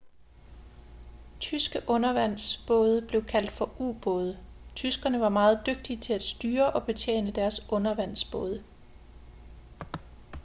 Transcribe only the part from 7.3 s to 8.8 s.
deres undervandsbåde